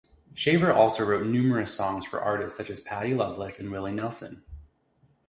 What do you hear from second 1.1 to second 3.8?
numerous songs for artists such as Patty Loveless and